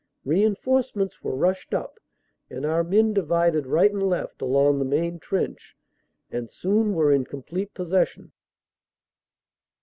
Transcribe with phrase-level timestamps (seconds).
[0.25, 1.99] Reinforcements were rushed up
[2.49, 5.77] and our men divided right and left, along the main trench,
[6.31, 8.31] and soon were in com plete possession.